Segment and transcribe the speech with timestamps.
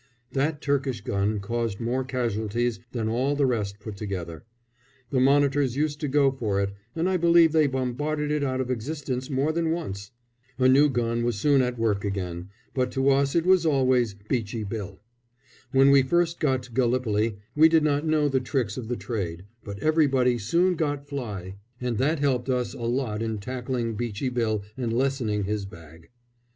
[0.31, 4.43] That Turkish gun caused more casualties than all the rest put together.
[5.11, 8.71] The monitors used to go for it, and I believe they bombarded it out of
[8.71, 10.09] existence more than once.
[10.57, 14.63] A new gun was soon at work again, but to us it was always "Beachy
[14.63, 14.99] Bill."
[15.71, 19.45] When we first got to Gallipoli we did not know the tricks of the trade,
[19.63, 24.63] but everybody soon got fly, and that helped us a lot in tackling "Beachy Bill"
[24.75, 26.09] and lessening his bag.